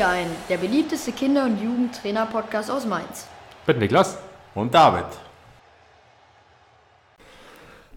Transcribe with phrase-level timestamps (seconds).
[0.00, 3.26] Dir ein, der beliebteste Kinder- und Jugendtrainer-Podcast aus Mainz.
[3.66, 4.16] Mit Niklas.
[4.54, 5.04] Und David.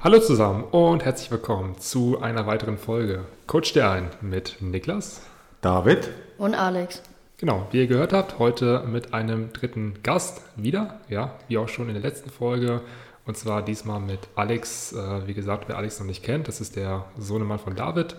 [0.01, 5.21] Hallo zusammen und herzlich willkommen zu einer weiteren Folge Coach dir ein mit Niklas.
[5.61, 6.09] David.
[6.37, 7.01] Und Alex.
[7.37, 11.87] Genau, wie ihr gehört habt, heute mit einem dritten Gast wieder, ja, wie auch schon
[11.87, 12.81] in der letzten Folge.
[13.25, 14.91] Und zwar diesmal mit Alex.
[14.91, 18.17] Äh, wie gesagt, wer Alex noch nicht kennt, das ist der Sohnemann von David.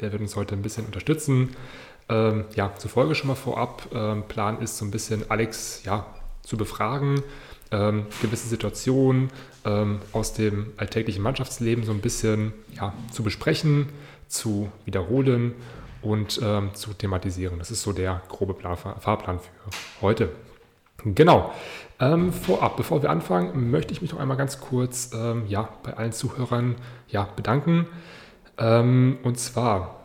[0.00, 1.56] Der wird uns heute ein bisschen unterstützen.
[2.08, 3.86] Ähm, ja, zur Folge schon mal vorab.
[3.92, 6.06] Ähm, Plan ist so ein bisschen Alex ja,
[6.42, 7.22] zu befragen,
[7.70, 9.30] ähm, gewisse Situationen
[9.64, 13.88] ähm, aus dem alltäglichen Mannschaftsleben so ein bisschen ja, zu besprechen,
[14.28, 15.54] zu wiederholen
[16.02, 17.58] und ähm, zu thematisieren.
[17.58, 20.28] Das ist so der grobe Plan, Fahrplan für heute.
[21.04, 21.52] Genau.
[22.00, 25.94] Ähm, vorab, bevor wir anfangen, möchte ich mich noch einmal ganz kurz ähm, ja, bei
[25.96, 26.76] allen Zuhörern
[27.08, 27.86] ja, bedanken.
[28.58, 30.03] Ähm, und zwar,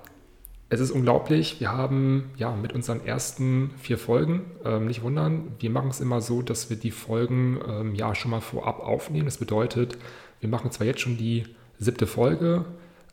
[0.70, 5.72] es ist unglaublich, wir haben ja mit unseren ersten vier Folgen, ähm, nicht wundern, wir
[5.72, 9.26] machen es immer so, dass wir die Folgen ähm, ja schon mal vorab aufnehmen.
[9.26, 9.98] Das bedeutet,
[10.40, 11.46] wir machen zwar jetzt schon die
[11.80, 12.66] siebte Folge,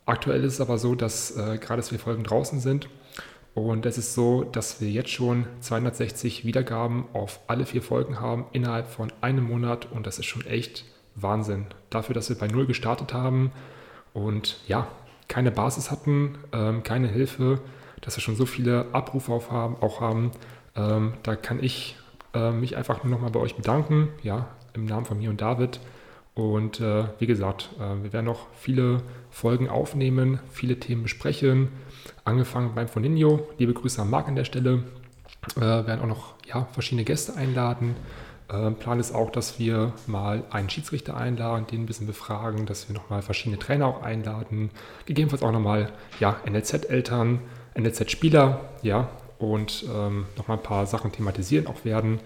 [0.05, 2.89] aktuell ist es aber so, dass äh, gerade vier Folgen draußen sind.
[3.53, 8.45] Und es ist so, dass wir jetzt schon 260 Wiedergaben auf alle vier Folgen haben
[8.51, 9.91] innerhalb von einem Monat.
[9.91, 11.65] Und das ist schon echt Wahnsinn.
[11.89, 13.51] Dafür, dass wir bei Null gestartet haben.
[14.13, 14.87] Und ja,
[15.27, 17.59] keine Basis hatten, ähm, keine Hilfe,
[18.01, 20.31] dass wir schon so viele Abrufe auf haben, auch haben,
[20.75, 21.97] ähm, da kann ich
[22.33, 25.79] äh, mich einfach nur nochmal bei euch bedanken, ja, im Namen von mir und David.
[26.35, 31.69] Und äh, wie gesagt, äh, wir werden noch viele Folgen aufnehmen, viele Themen besprechen
[32.25, 33.47] angefangen beim Foninho.
[33.57, 34.83] Liebe Grüße an Marc an der Stelle.
[35.55, 37.95] Äh, werden auch noch ja, verschiedene Gäste einladen.
[38.49, 42.87] Äh, Plan ist auch, dass wir mal einen Schiedsrichter einladen, den ein bisschen befragen, dass
[42.87, 44.71] wir nochmal verschiedene Trainer auch einladen.
[45.05, 47.39] Gegebenenfalls auch nochmal ja, NLZ-Eltern,
[47.75, 49.09] NLZ-Spieler, ja,
[49.39, 52.19] und ähm, nochmal ein paar Sachen thematisieren auch werden,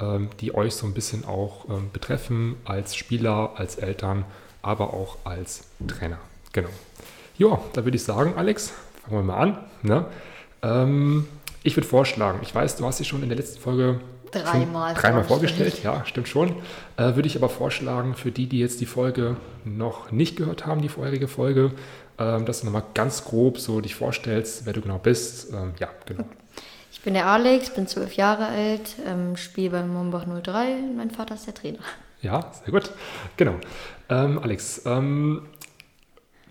[0.00, 4.24] ähm, die euch so ein bisschen auch ähm, betreffen als Spieler, als Eltern,
[4.62, 6.18] aber auch als Trainer.
[6.52, 6.68] Genau.
[7.38, 8.72] Ja, da würde ich sagen, Alex,
[9.02, 9.58] fangen wir mal an.
[9.82, 10.06] Ne?
[10.62, 11.26] Ähm,
[11.62, 14.00] ich würde vorschlagen, ich weiß, du hast dich schon in der letzten Folge
[14.30, 15.82] dreimal, dreimal vorgestellt.
[15.82, 16.56] Ja, stimmt schon.
[16.96, 20.82] Äh, würde ich aber vorschlagen, für die, die jetzt die Folge noch nicht gehört haben,
[20.82, 21.72] die vorherige Folge,
[22.18, 25.52] äh, dass du nochmal ganz grob so dich vorstellst, wer du genau bist.
[25.52, 26.24] Ähm, ja, genau.
[26.90, 30.78] Ich bin der Alex, bin zwölf Jahre alt, ähm, spiele beim Mombach 03.
[30.96, 31.78] Mein Vater ist der Trainer.
[32.20, 32.90] Ja, sehr gut.
[33.36, 33.54] Genau.
[34.08, 35.46] Ähm, Alex, ähm,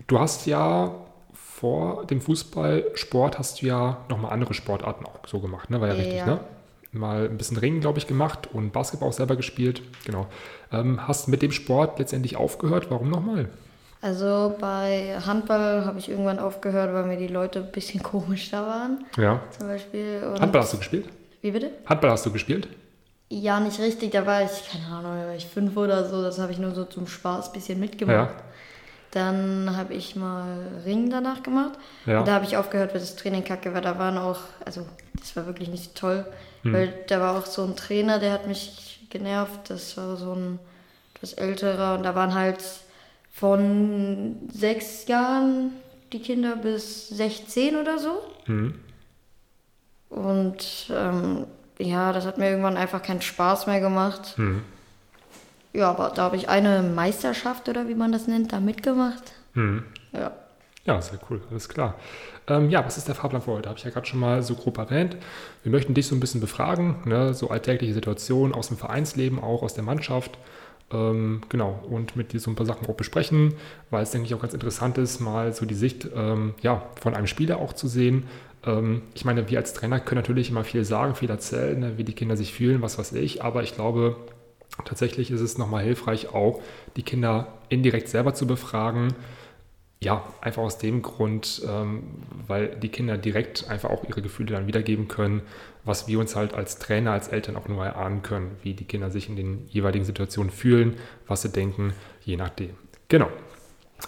[0.08, 0.92] du hast ja
[1.34, 5.82] vor dem Fußballsport hast du ja nochmal andere Sportarten auch so gemacht, ne?
[5.82, 6.00] War ja, ja.
[6.00, 6.40] richtig, ne?
[6.92, 9.82] Mal ein bisschen Ringen, glaube ich, gemacht und Basketball auch selber gespielt.
[10.06, 10.28] Genau.
[10.72, 12.88] Ähm, hast mit dem Sport letztendlich aufgehört.
[12.90, 13.50] Warum nochmal?
[14.02, 18.66] Also bei Handball habe ich irgendwann aufgehört, weil mir die Leute ein bisschen komisch da
[18.66, 19.06] waren.
[19.18, 19.42] Ja.
[19.58, 20.24] Zum Beispiel.
[20.24, 21.06] Und Handball hast du gespielt?
[21.42, 21.72] Wie bitte?
[21.86, 22.68] Handball hast du gespielt?
[23.30, 24.12] Ja, nicht richtig.
[24.12, 26.22] Da war ich, keine Ahnung, da war ich fünf oder so.
[26.22, 28.32] Das habe ich nur so zum Spaß ein bisschen mitgemacht.
[28.32, 28.44] Ja.
[29.12, 31.80] Dann habe ich mal Ring danach gemacht.
[32.06, 32.20] Ja.
[32.20, 33.82] Und da habe ich aufgehört, weil das Training kacke war.
[33.82, 36.26] Da waren auch, also das war wirklich nicht toll,
[36.64, 36.74] hm.
[36.74, 39.70] weil da war auch so ein Trainer, der hat mich genervt.
[39.70, 40.60] Das war so ein
[41.16, 42.64] etwas älterer und da waren halt
[43.32, 45.72] von sechs Jahren
[46.14, 48.22] die Kinder bis 16 oder so.
[48.46, 48.76] Hm.
[50.10, 51.46] Und ähm,
[51.80, 54.38] ja, das hat mir irgendwann einfach keinen Spaß mehr gemacht.
[54.38, 54.64] Hm.
[55.78, 59.22] Ja, aber da habe ich eine Meisterschaft oder wie man das nennt, da mitgemacht.
[59.54, 59.84] Hm.
[60.12, 60.32] Ja.
[60.86, 61.94] Ja, sehr cool, alles klar.
[62.48, 63.70] Ähm, ja, was ist der Fahrplan für heute?
[63.70, 65.18] Habe ich ja gerade schon mal so grob erwähnt.
[65.62, 67.36] Wir möchten dich so ein bisschen befragen, ne?
[67.36, 70.40] so alltägliche Situationen aus dem Vereinsleben, auch aus der Mannschaft.
[70.92, 73.54] Ähm, genau, und mit dir so ein paar Sachen auch besprechen,
[73.92, 77.14] weil es, denke ich, auch ganz interessant ist, mal so die Sicht ähm, ja, von
[77.14, 78.24] einem Spieler auch zu sehen.
[78.66, 81.98] Ähm, ich meine, wir als Trainer können natürlich immer viel sagen, viel erzählen, ne?
[81.98, 84.16] wie die Kinder sich fühlen, was weiß ich, aber ich glaube,
[84.86, 86.62] Tatsächlich ist es nochmal hilfreich, auch
[86.96, 89.14] die Kinder indirekt selber zu befragen.
[90.00, 92.04] Ja, einfach aus dem Grund, ähm,
[92.46, 95.42] weil die Kinder direkt einfach auch ihre Gefühle dann wiedergeben können,
[95.86, 99.10] was wir uns halt als Trainer, als Eltern auch nur erahnen können, wie die Kinder
[99.10, 101.94] sich in den jeweiligen Situationen fühlen, was sie denken,
[102.24, 102.76] je nachdem.
[103.08, 103.30] Genau.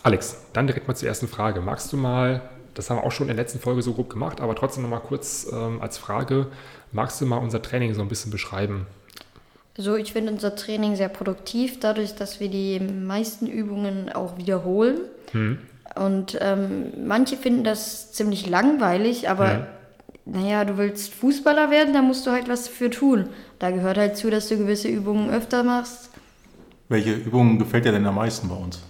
[0.04, 1.62] Alex, dann direkt mal zur ersten Frage.
[1.62, 4.42] Magst du mal, das haben wir auch schon in der letzten Folge so grob gemacht,
[4.42, 6.48] aber trotzdem nochmal kurz ähm, als Frage,
[6.92, 8.86] magst du mal unser Training so ein bisschen beschreiben?
[9.78, 15.00] So, ich finde unser Training sehr produktiv, dadurch, dass wir die meisten Übungen auch wiederholen.
[15.32, 15.60] Hm.
[15.96, 19.64] Und ähm, manche finden das ziemlich langweilig, aber hm.
[20.26, 23.30] naja, du willst Fußballer werden, da musst du halt was für tun.
[23.58, 26.10] Da gehört halt zu, dass du gewisse Übungen öfter machst.
[26.90, 28.82] Welche Übungen gefällt dir denn am meisten bei uns?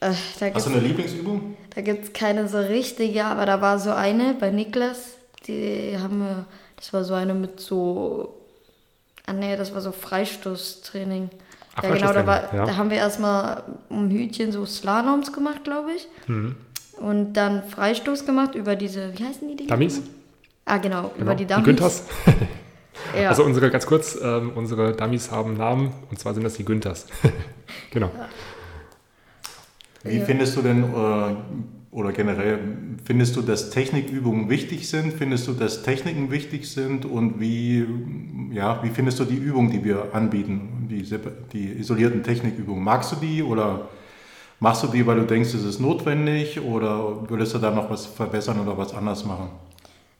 [0.00, 0.12] Äh,
[0.54, 1.56] Hast du eine Lieblingsübung?
[1.74, 6.18] Da gibt es keine so richtige, aber da war so eine bei Niklas, die haben
[6.20, 6.46] wir,
[6.76, 8.34] das war so eine mit so,
[9.28, 11.30] ah nee, das war so Freistoßtraining.
[11.74, 12.66] Ach, ja, genau, da, war, ja.
[12.66, 16.08] da haben wir erstmal um Hütchen so Slaloms gemacht, glaube ich.
[16.26, 16.56] Mhm.
[16.98, 19.68] Und dann Freistoß gemacht über diese, wie heißen die Dinge?
[19.68, 20.02] Dummies?
[20.64, 21.14] Ah, genau, genau.
[21.18, 21.64] über die Dummies.
[21.64, 22.04] Die Günthers.
[23.20, 23.28] ja.
[23.28, 27.06] Also unsere, ganz kurz, ähm, unsere Dummies haben Namen und zwar sind das die Günthers.
[27.90, 28.10] genau.
[30.02, 31.36] Wie findest du denn, äh,
[31.90, 32.58] oder generell,
[33.04, 35.12] findest du, dass Technikübungen wichtig sind?
[35.14, 37.04] Findest du, dass Techniken wichtig sind?
[37.04, 37.86] Und wie,
[38.52, 41.02] ja, wie findest du die Übungen, die wir anbieten, die,
[41.52, 42.84] die isolierten Technikübungen?
[42.84, 43.88] Magst du die oder
[44.60, 48.06] Machst du die, weil du denkst, es ist notwendig oder würdest du da noch was
[48.06, 49.50] verbessern oder was anders machen?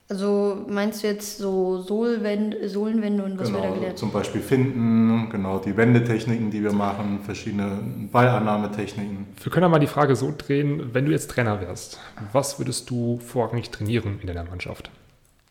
[0.09, 4.41] Also meinst du jetzt so Sohlwände, Sohlenwände und was genau, wir da gelernt Zum Beispiel
[4.41, 7.77] Finden, genau, die Wendetechniken, die wir machen, verschiedene
[8.11, 9.27] Ballannahmetechniken.
[9.39, 11.99] Wir können ja mal die Frage so drehen, wenn du jetzt Trainer wärst,
[12.33, 14.89] was würdest du vorrangig trainieren in deiner Mannschaft?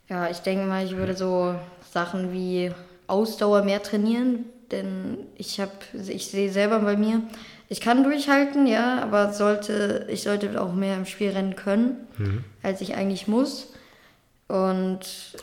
[0.09, 1.55] Ja, ich denke mal, ich würde so
[1.93, 2.73] Sachen wie
[3.07, 5.71] Ausdauer mehr trainieren, denn ich habe,
[6.09, 7.23] ich sehe selber bei mir,
[7.69, 12.45] ich kann durchhalten, ja, aber sollte, ich sollte auch mehr im Spiel rennen können, mhm.
[12.63, 13.73] als ich eigentlich muss.
[14.49, 15.01] Und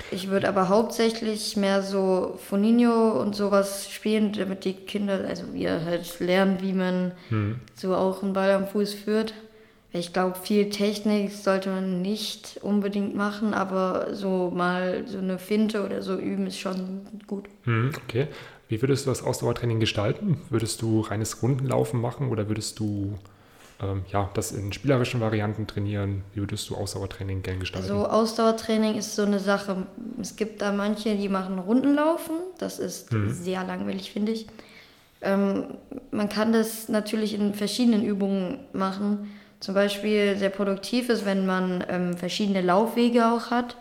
[0.09, 5.85] ich würde aber hauptsächlich mehr so Foninho und sowas spielen, damit die Kinder, also wir
[5.85, 7.59] halt lernen, wie man mhm.
[7.75, 9.35] so auch einen Ball am Fuß führt.
[9.93, 15.85] Ich glaube, viel Technik sollte man nicht unbedingt machen, aber so mal so eine Finte
[15.85, 17.45] oder so üben ist schon gut.
[17.65, 18.27] Mhm, okay.
[18.67, 20.41] Wie würdest du das Ausdauertraining gestalten?
[20.49, 23.13] Würdest du reines Rundenlaufen machen oder würdest du
[23.81, 26.24] ähm, ja, das in spielerischen Varianten trainieren?
[26.33, 27.89] Wie würdest du Ausdauertraining gern gestalten?
[27.89, 29.86] Also Ausdauertraining ist so eine Sache.
[30.19, 32.36] Es gibt da manche, die machen Rundenlaufen.
[32.57, 33.31] Das ist mhm.
[33.31, 34.48] sehr langweilig, finde ich.
[35.22, 35.66] Ähm,
[36.12, 39.31] man kann das natürlich in verschiedenen Übungen machen.
[39.60, 43.77] Zum Beispiel sehr produktiv ist, wenn man ähm, verschiedene Laufwege auch hat.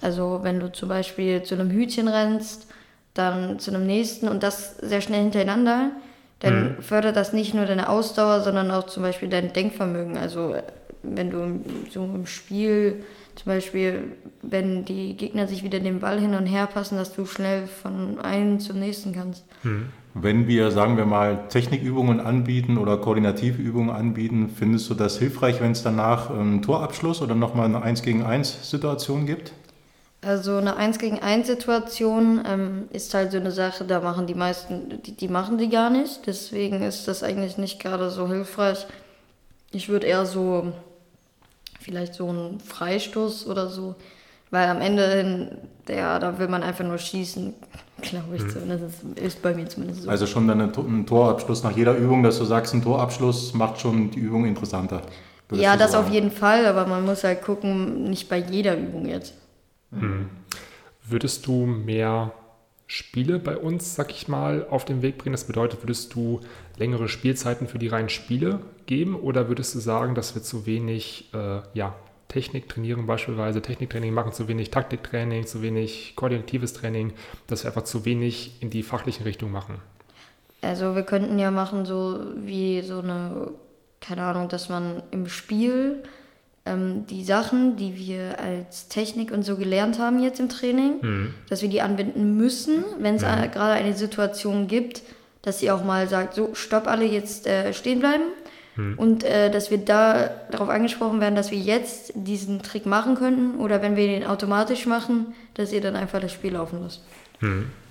[0.00, 2.68] Also wenn du zum Beispiel zu einem Hütchen rennst
[3.16, 5.90] dann zu einem nächsten und das sehr schnell hintereinander,
[6.40, 6.82] dann mhm.
[6.82, 10.16] fördert das nicht nur deine Ausdauer, sondern auch zum Beispiel dein Denkvermögen.
[10.16, 10.54] Also
[11.02, 11.60] wenn du
[11.90, 13.04] so im Spiel
[13.36, 14.12] zum Beispiel,
[14.42, 18.18] wenn die Gegner sich wieder den Ball hin und her passen, dass du schnell von
[18.18, 19.44] einem zum nächsten kannst.
[19.62, 19.90] Mhm.
[20.14, 25.72] Wenn wir, sagen wir mal, Technikübungen anbieten oder Koordinativübungen anbieten, findest du das hilfreich, wenn
[25.72, 29.52] es danach einen Torabschluss oder nochmal eine 1 gegen 1 Situation gibt?
[30.26, 34.34] Also eine 1 gegen 1 Situation ähm, ist halt so eine Sache, da machen die
[34.34, 36.26] meisten, die, die machen die gar nicht.
[36.26, 38.88] Deswegen ist das eigentlich nicht gerade so hilfreich.
[39.70, 40.72] Ich würde eher so,
[41.78, 43.94] vielleicht so einen Freistoß oder so,
[44.50, 45.58] weil am Ende hin,
[45.88, 47.54] ja, da will man einfach nur schießen,
[48.02, 48.42] glaube ich.
[48.42, 48.50] Mhm.
[48.50, 50.10] Zumindest ist, bei mir zumindest so.
[50.10, 54.10] Also schon dann ein Torabschluss nach jeder Übung, dass du sagst, ein Torabschluss macht schon
[54.10, 55.02] die Übung interessanter.
[55.52, 56.04] Ja, das sagen.
[56.04, 59.34] auf jeden Fall, aber man muss halt gucken, nicht bei jeder Übung jetzt.
[60.00, 60.30] Mhm.
[61.04, 62.32] Würdest du mehr
[62.86, 65.32] Spiele bei uns, sag ich mal, auf den Weg bringen?
[65.32, 66.40] Das bedeutet, würdest du
[66.76, 71.30] längere Spielzeiten für die reinen Spiele geben oder würdest du sagen, dass wir zu wenig
[71.34, 71.94] äh, ja,
[72.28, 77.12] Technik trainieren, beispielsweise Techniktraining machen, zu wenig Taktiktraining, zu wenig koordinatives Training,
[77.46, 79.76] dass wir einfach zu wenig in die fachlichen Richtungen machen?
[80.62, 83.52] Also wir könnten ja machen so wie so eine,
[84.00, 86.02] keine Ahnung, dass man im Spiel
[86.66, 91.34] ähm, die Sachen, die wir als Technik und so gelernt haben jetzt im Training, mhm.
[91.48, 93.50] dass wir die anwenden müssen, wenn es mhm.
[93.52, 95.02] gerade eine Situation gibt,
[95.42, 98.24] dass sie auch mal sagt, so, stopp alle, jetzt äh, stehen bleiben.
[98.76, 98.98] Mhm.
[98.98, 103.58] Und äh, dass wir da darauf angesprochen werden, dass wir jetzt diesen Trick machen könnten
[103.58, 107.02] oder wenn wir den automatisch machen, dass ihr dann einfach das Spiel laufen lasst.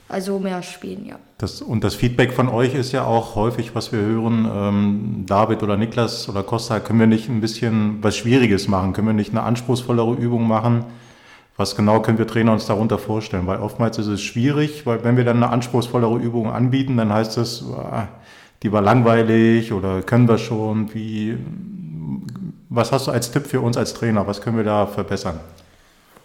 [0.07, 1.15] Also mehr spielen, ja.
[1.39, 5.63] Das, und das Feedback von euch ist ja auch häufig, was wir hören, ähm, David
[5.63, 8.93] oder Niklas oder Costa, können wir nicht ein bisschen was Schwieriges machen?
[8.93, 10.85] Können wir nicht eine anspruchsvollere Übung machen?
[11.57, 13.47] Was genau können wir Trainer uns darunter vorstellen?
[13.47, 17.37] Weil oftmals ist es schwierig, weil wenn wir dann eine anspruchsvollere Übung anbieten, dann heißt
[17.37, 18.07] es, ah,
[18.61, 20.93] die war langweilig oder können wir schon.
[20.93, 21.37] Wie,
[22.69, 24.27] was hast du als Tipp für uns als Trainer?
[24.27, 25.39] Was können wir da verbessern?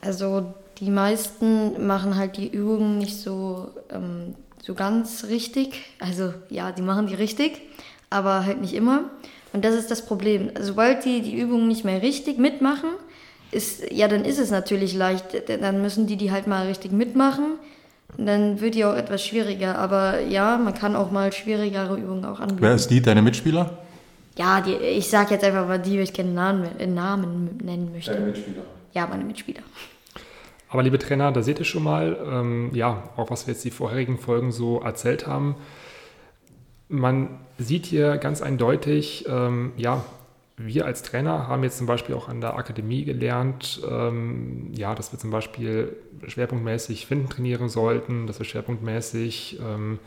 [0.00, 5.74] Also die meisten machen halt die Übungen nicht so, ähm, so ganz richtig.
[6.00, 7.60] Also ja, die machen die richtig,
[8.08, 9.04] aber halt nicht immer.
[9.52, 10.50] Und das ist das Problem.
[10.60, 12.90] Sobald die die Übungen nicht mehr richtig mitmachen,
[13.50, 15.48] ist, ja, dann ist es natürlich leicht.
[15.48, 17.58] Dann müssen die die halt mal richtig mitmachen.
[18.16, 19.78] Und dann wird die auch etwas schwieriger.
[19.78, 22.62] Aber ja, man kann auch mal schwierigere Übungen auch anbieten.
[22.62, 23.78] Wer ist die, deine Mitspieler?
[24.38, 28.12] Ja, die, ich sag jetzt einfach mal die, weil ich keine Namen, Namen nennen möchte.
[28.12, 28.62] Deine Mitspieler?
[28.94, 29.62] Ja, meine Mitspieler.
[30.70, 33.72] Aber liebe Trainer, da seht ihr schon mal, ähm, ja, auch was wir jetzt die
[33.72, 35.56] vorherigen Folgen so erzählt haben.
[36.88, 40.04] Man sieht hier ganz eindeutig, ähm, ja,
[40.56, 45.10] wir als Trainer haben jetzt zum Beispiel auch an der Akademie gelernt, ähm, ja, dass
[45.12, 45.96] wir zum Beispiel
[46.26, 49.98] schwerpunktmäßig Finden trainieren sollten, dass wir schwerpunktmäßig ähm,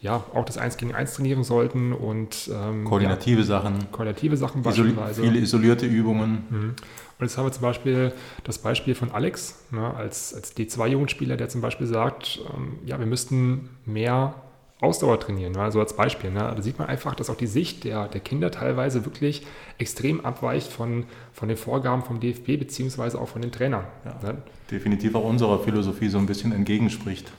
[0.00, 3.90] ja, auch das 1 gegen 1 trainieren sollten und ähm, koordinative ja, Sachen.
[3.90, 5.22] Koordinative Sachen beispielsweise.
[5.22, 6.44] Viele isolierte Übungen.
[6.48, 6.74] Mhm.
[7.18, 8.12] Und jetzt haben wir zum Beispiel
[8.44, 13.06] das Beispiel von Alex, ne, als, als D2-Jugendspieler, der zum Beispiel sagt, ähm, ja, wir
[13.06, 14.34] müssten mehr
[14.80, 16.30] Ausdauer trainieren, ne, also als Beispiel.
[16.30, 19.44] Ne, da sieht man einfach, dass auch die Sicht der, der Kinder teilweise wirklich
[19.78, 23.84] extrem abweicht von, von den Vorgaben vom DFB beziehungsweise auch von den Trainern.
[24.04, 24.38] Ja, ne?
[24.70, 27.32] Definitiv auch unserer Philosophie so ein bisschen entgegenspricht.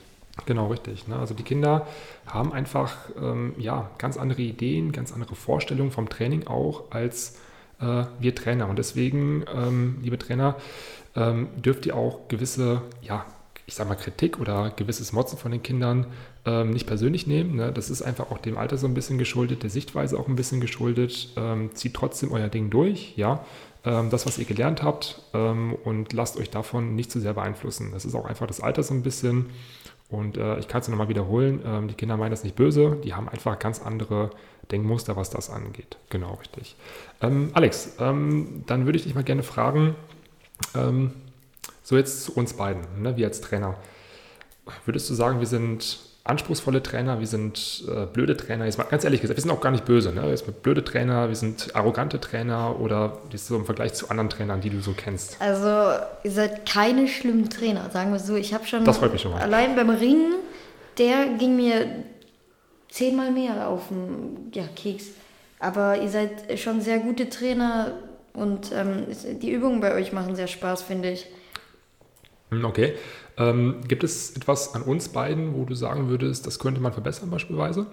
[0.46, 1.08] Genau, richtig.
[1.08, 1.16] Ne?
[1.16, 1.86] Also die Kinder
[2.26, 7.38] haben einfach ähm, ja, ganz andere Ideen, ganz andere Vorstellungen vom Training auch als
[7.80, 8.68] äh, wir Trainer.
[8.68, 10.56] Und deswegen, ähm, liebe Trainer,
[11.16, 13.24] ähm, dürft ihr auch gewisse, ja,
[13.66, 16.06] ich sag mal, Kritik oder gewisses Motzen von den Kindern
[16.44, 17.56] ähm, nicht persönlich nehmen.
[17.56, 17.72] Ne?
[17.72, 20.60] Das ist einfach auch dem Alter so ein bisschen geschuldet, der Sichtweise auch ein bisschen
[20.60, 21.30] geschuldet.
[21.36, 23.44] Ähm, zieht trotzdem euer Ding durch, ja.
[23.84, 27.92] Ähm, das, was ihr gelernt habt und lasst euch davon nicht zu sehr beeinflussen.
[27.92, 29.46] Das ist auch einfach das Alter so ein bisschen.
[30.10, 33.14] Und äh, ich kann es nochmal wiederholen, ähm, die Kinder meinen das nicht böse, die
[33.14, 34.30] haben einfach ganz andere
[34.70, 35.96] Denkmuster, was das angeht.
[36.10, 36.76] Genau, richtig.
[37.20, 39.94] Ähm, Alex, ähm, dann würde ich dich mal gerne fragen,
[40.74, 41.12] ähm,
[41.82, 43.76] so jetzt zu uns beiden, ne, wir als Trainer.
[44.84, 45.98] Würdest du sagen, wir sind
[46.30, 48.64] anspruchsvolle Trainer, wir sind äh, blöde Trainer.
[48.64, 50.12] Jetzt mal ganz ehrlich gesagt, wir sind auch gar nicht böse.
[50.12, 50.22] Ne?
[50.22, 54.08] Wir sind blöde Trainer, wir sind arrogante Trainer oder wie ist so im Vergleich zu
[54.08, 55.36] anderen Trainern, die du so kennst?
[55.40, 58.36] Also, ihr seid keine schlimmen Trainer, sagen wir so.
[58.36, 59.42] Ich habe schon, das freut mich schon mal.
[59.42, 60.34] allein beim Ringen,
[60.98, 61.86] der ging mir
[62.88, 65.06] zehnmal mehr auf den ja, Keks.
[65.58, 67.92] Aber ihr seid schon sehr gute Trainer
[68.32, 69.06] und ähm,
[69.40, 71.26] die Übungen bei euch machen sehr Spaß, finde ich.
[72.50, 72.94] Hm, okay.
[73.40, 77.30] Ähm, gibt es etwas an uns beiden, wo du sagen würdest, das könnte man verbessern
[77.30, 77.86] beispielsweise?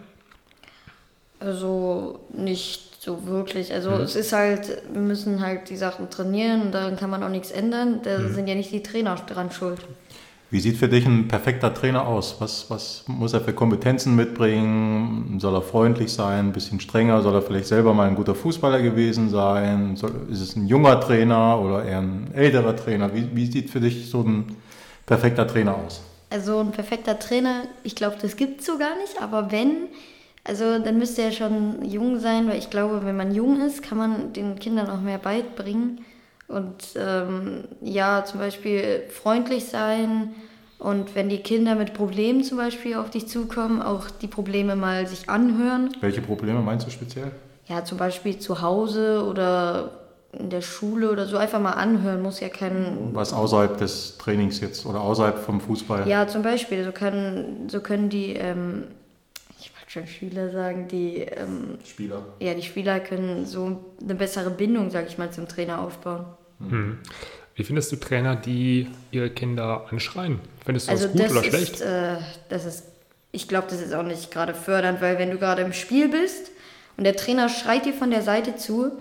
[1.39, 3.73] Also nicht so wirklich.
[3.73, 4.01] Also mhm.
[4.01, 7.51] es ist halt, wir müssen halt die Sachen trainieren und daran kann man auch nichts
[7.51, 8.01] ändern.
[8.03, 8.33] Da mhm.
[8.33, 9.79] sind ja nicht die Trainer dran schuld.
[10.49, 12.37] Wie sieht für dich ein perfekter Trainer aus?
[12.39, 15.39] Was, was muss er für Kompetenzen mitbringen?
[15.39, 17.21] Soll er freundlich sein, ein bisschen strenger?
[17.21, 19.95] Soll er vielleicht selber mal ein guter Fußballer gewesen sein?
[19.97, 23.13] Soll, ist es ein junger Trainer oder eher ein älterer Trainer?
[23.13, 24.45] Wie, wie sieht für dich so ein
[25.07, 26.01] perfekter Trainer aus?
[26.29, 29.19] Also ein perfekter Trainer, ich glaube, das gibt es so gar nicht.
[29.19, 29.87] Aber wenn,
[30.43, 33.97] also dann müsste er schon jung sein, weil ich glaube, wenn man jung ist, kann
[33.97, 36.05] man den Kindern auch mehr beibringen.
[36.47, 40.35] Und ähm, ja, zum Beispiel freundlich sein
[40.79, 45.07] und wenn die Kinder mit Problemen zum Beispiel auf dich zukommen, auch die Probleme mal
[45.07, 45.89] sich anhören.
[46.01, 47.31] Welche Probleme meinst du speziell?
[47.67, 52.39] Ja, zum Beispiel zu Hause oder in der Schule oder so einfach mal anhören, muss
[52.39, 53.09] ja kein.
[53.13, 56.07] Was außerhalb des Trainings jetzt oder außerhalb vom Fußball?
[56.07, 58.83] Ja, zum Beispiel, so können, so können die, ähm,
[59.59, 62.23] ich wollte schon Schüler sagen, die ähm, Spieler.
[62.39, 66.25] Ja, die Spieler können so eine bessere Bindung, sag ich mal, zum Trainer aufbauen.
[66.59, 66.99] Mhm.
[67.55, 70.39] Wie findest du Trainer, die ihre Kinder anschreien?
[70.63, 71.81] Findest du also das gut das oder ist, schlecht?
[71.81, 72.17] Äh,
[72.49, 72.83] das ist,
[73.31, 76.51] ich glaube, das ist auch nicht gerade fördernd, weil wenn du gerade im Spiel bist
[76.97, 78.91] und der Trainer schreit dir von der Seite zu,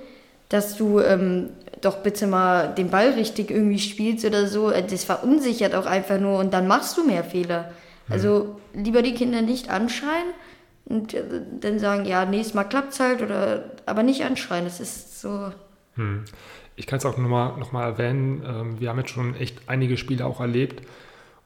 [0.49, 1.50] dass du ähm,
[1.81, 6.21] doch bitte mal den Ball richtig irgendwie spielst oder so, äh, das verunsichert auch einfach
[6.21, 7.73] nur und dann machst du mehr Fehler.
[8.07, 8.12] Mhm.
[8.12, 10.33] Also lieber die Kinder nicht anschreien
[10.85, 11.23] und äh,
[11.61, 15.53] dann sagen, ja, nächstes Mal klappt es halt, oder, aber nicht anschreien, das ist so.
[15.95, 16.25] Hm.
[16.76, 19.97] Ich kann es auch nochmal noch mal erwähnen, ähm, wir haben jetzt schon echt einige
[19.97, 20.87] Spiele auch erlebt,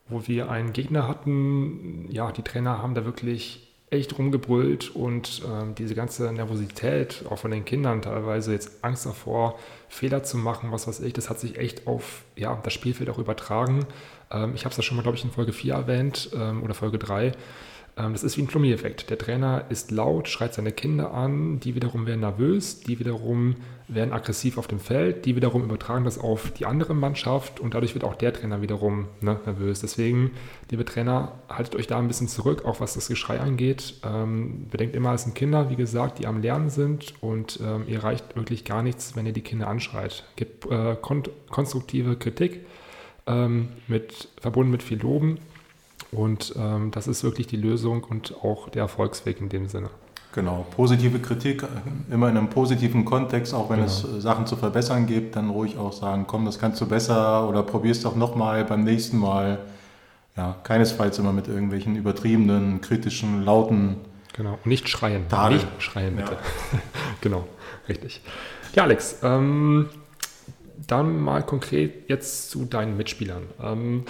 [0.08, 5.74] wo wir einen Gegner hatten, ja, die Trainer haben da wirklich echt rumgebrüllt und ähm,
[5.74, 10.86] diese ganze Nervosität, auch von den Kindern teilweise jetzt Angst davor, Fehler zu machen, was
[10.86, 13.86] weiß ich, das hat sich echt auf ja, das Spielfeld auch übertragen.
[14.30, 16.74] Ähm, ich habe es ja schon mal, glaube ich, in Folge 4 erwähnt ähm, oder
[16.74, 17.32] Folge 3.
[18.00, 19.10] Ähm, das ist wie ein Flummi-Effekt.
[19.10, 23.56] Der Trainer ist laut, schreit seine Kinder an, die wiederum werden nervös, die wiederum
[23.88, 27.94] werden aggressiv auf dem Feld, die wiederum übertragen das auf die andere Mannschaft und dadurch
[27.94, 29.80] wird auch der Trainer wiederum ne, nervös.
[29.80, 30.30] Deswegen,
[30.70, 33.94] liebe Trainer, haltet euch da ein bisschen zurück, auch was das Geschrei angeht.
[34.04, 38.04] Ähm, bedenkt immer, es sind Kinder, wie gesagt, die am Lernen sind und ähm, ihr
[38.04, 40.24] reicht wirklich gar nichts, wenn ihr die Kinder anschreit.
[40.36, 42.64] Gebt äh, kon konstruktive Kritik,
[43.26, 45.38] ähm, mit, verbunden mit viel Loben
[46.12, 49.90] und ähm, das ist wirklich die Lösung und auch der Erfolgsweg in dem Sinne.
[50.32, 51.64] Genau, positive Kritik,
[52.08, 53.88] immer in einem positiven Kontext, auch wenn genau.
[53.88, 57.48] es äh, Sachen zu verbessern gibt, dann ruhig auch sagen, komm, das kannst du besser
[57.48, 59.58] oder probier's doch nochmal beim nächsten Mal.
[60.36, 63.96] Ja, keinesfalls immer mit irgendwelchen übertriebenen, kritischen, lauten.
[64.32, 65.28] Genau, und nicht schreien.
[65.28, 65.58] Tadel.
[65.58, 66.32] Nicht schreien, bitte.
[66.32, 66.78] Ja.
[67.20, 67.48] genau,
[67.88, 68.20] richtig.
[68.74, 69.88] Ja, Alex, ähm,
[70.86, 73.42] dann mal konkret jetzt zu deinen Mitspielern.
[73.60, 74.04] Ähm,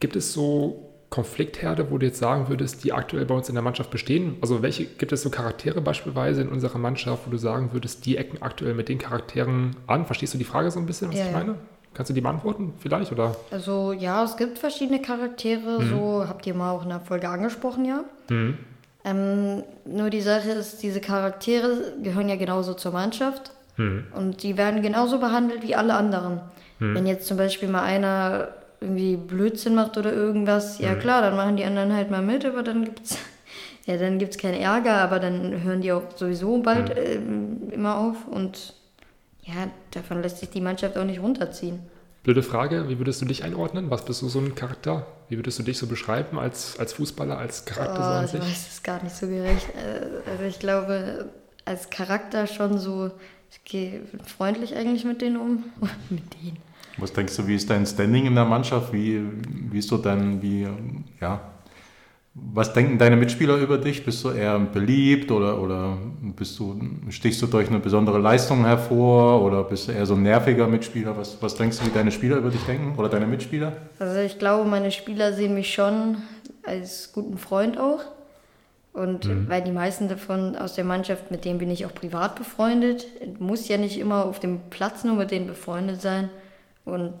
[0.00, 3.62] Gibt es so Konfliktherde, wo du jetzt sagen würdest, die aktuell bei uns in der
[3.62, 4.36] Mannschaft bestehen?
[4.42, 8.18] Also welche gibt es so Charaktere beispielsweise in unserer Mannschaft, wo du sagen würdest, die
[8.18, 10.04] ecken aktuell mit den Charakteren an?
[10.04, 11.54] Verstehst du die Frage so ein bisschen, was ja, ich meine?
[11.94, 13.10] Kannst du die beantworten vielleicht?
[13.10, 13.34] Oder?
[13.50, 15.90] Also ja, es gibt verschiedene Charaktere, mhm.
[15.90, 18.04] so habt ihr mal auch in der Folge angesprochen, ja.
[18.28, 18.58] Mhm.
[19.04, 24.06] Ähm, nur die Sache ist, diese Charaktere gehören ja genauso zur Mannschaft mhm.
[24.14, 26.42] und die werden genauso behandelt wie alle anderen.
[26.78, 26.94] Mhm.
[26.94, 28.48] Wenn jetzt zum Beispiel mal einer
[28.80, 30.98] irgendwie Blödsinn macht oder irgendwas, ja mhm.
[31.00, 33.18] klar, dann machen die anderen halt mal mit, aber dann gibt's
[33.86, 37.70] ja dann gibt's keinen Ärger, aber dann hören die auch sowieso bald mhm.
[37.70, 38.74] äh, immer auf und
[39.42, 41.80] ja, davon lässt sich die Mannschaft auch nicht runterziehen.
[42.22, 43.90] Blöde Frage, wie würdest du dich einordnen?
[43.90, 45.06] Was bist du so ein Charakter?
[45.30, 48.22] Wie würdest du dich so beschreiben als, als Fußballer, als Charakter?
[48.22, 49.66] Oh, so ich weiß es gar nicht so gerecht.
[49.70, 51.30] Äh, also ich glaube,
[51.64, 53.10] als Charakter schon so,
[53.50, 55.64] ich gehe freundlich eigentlich mit denen um.
[56.10, 56.58] mit denen.
[56.98, 58.92] Was denkst du, wie ist dein Standing in der Mannschaft?
[58.92, 59.22] Wie,
[59.70, 60.66] wie ist so dein, wie,
[61.20, 61.40] ja,
[62.52, 64.04] was denken deine Mitspieler über dich?
[64.04, 65.96] Bist du eher beliebt oder, oder
[66.36, 70.22] bist du, stichst du durch eine besondere Leistung hervor oder bist du eher so ein
[70.22, 71.16] nerviger Mitspieler?
[71.16, 73.72] Was, was denkst du, wie deine Spieler über dich denken oder deine Mitspieler?
[73.98, 76.18] Also ich glaube, meine Spieler sehen mich schon
[76.64, 78.00] als guten Freund auch.
[78.92, 79.48] Und mhm.
[79.48, 83.06] weil die meisten davon aus der Mannschaft, mit denen bin ich auch privat befreundet,
[83.38, 86.30] muss ja nicht immer auf dem Platz nur mit denen befreundet sein.
[86.88, 87.14] Und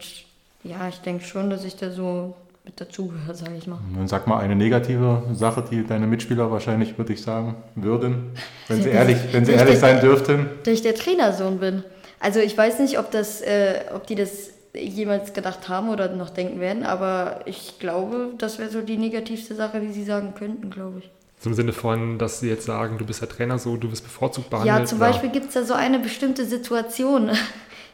[0.64, 2.34] ja, ich denke schon, dass ich da so
[2.64, 3.78] mit dazugehört, sage ich mal.
[3.94, 8.32] Dann sag mal eine negative Sache, die deine Mitspieler wahrscheinlich, würde ich sagen, würden,
[8.68, 10.48] wenn sie ehrlich, wenn sie ehrlich sein dürften.
[10.64, 11.84] Dass ich der Trainersohn bin.
[12.20, 16.30] Also ich weiß nicht, ob, das, äh, ob die das jemals gedacht haben oder noch
[16.30, 20.70] denken werden, aber ich glaube, das wäre so die negativste Sache, die sie sagen könnten,
[20.70, 21.10] glaube ich.
[21.40, 24.50] Zum Sinne von, dass sie jetzt sagen, du bist der Trainer so, du bist bevorzugt
[24.50, 24.78] behandelt.
[24.80, 27.30] Ja, zum Beispiel gibt es da so eine bestimmte Situation.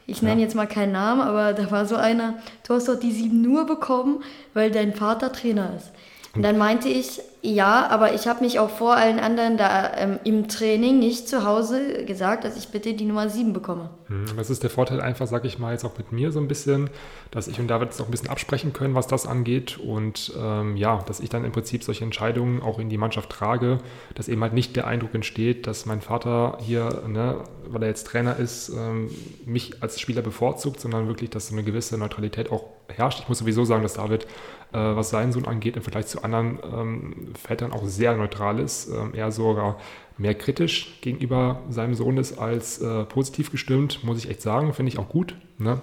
[0.06, 0.46] Ich nenne ja.
[0.46, 2.34] jetzt mal keinen Namen, aber da war so einer,
[2.66, 5.92] du hast doch die sieben nur bekommen, weil dein Vater Trainer ist.
[6.34, 10.18] Und dann meinte ich, ja, aber ich habe mich auch vor allen anderen da ähm,
[10.24, 13.90] im Training nicht zu Hause gesagt, dass ich bitte die Nummer 7 bekomme.
[14.06, 16.48] Hm, das ist der Vorteil einfach, sag ich mal, jetzt auch mit mir so ein
[16.48, 16.88] bisschen,
[17.30, 19.78] dass ich und David jetzt auch ein bisschen absprechen können, was das angeht.
[19.78, 23.78] Und ähm, ja, dass ich dann im Prinzip solche Entscheidungen auch in die Mannschaft trage,
[24.14, 28.06] dass eben halt nicht der Eindruck entsteht, dass mein Vater hier, ne, weil er jetzt
[28.06, 29.10] Trainer ist, ähm,
[29.44, 33.20] mich als Spieler bevorzugt, sondern wirklich, dass so eine gewisse Neutralität auch herrscht.
[33.20, 34.26] Ich muss sowieso sagen, dass David
[34.74, 38.88] äh, was seinen Sohn angeht, im Vergleich zu anderen ähm, Vätern auch sehr neutral ist,
[38.88, 39.78] ähm, er sogar
[40.18, 44.90] mehr kritisch gegenüber seinem Sohn ist als äh, positiv gestimmt, muss ich echt sagen, finde
[44.90, 45.36] ich auch gut.
[45.58, 45.80] Ne?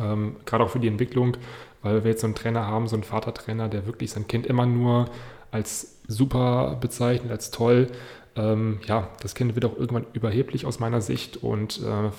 [0.00, 1.36] Ähm, Gerade auch für die Entwicklung,
[1.82, 4.66] weil wir jetzt so einen Trainer haben, so einen Vatertrainer, der wirklich sein Kind immer
[4.66, 5.08] nur
[5.52, 7.86] als super bezeichnet, als toll.
[8.34, 12.10] Ähm, ja, das Kind wird auch irgendwann überheblich aus meiner Sicht und äh,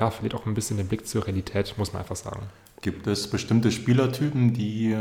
[0.00, 2.42] ja, verliert auch ein bisschen den Blick zur Realität, muss man einfach sagen.
[2.84, 4.94] Gibt es bestimmte Spielertypen, die,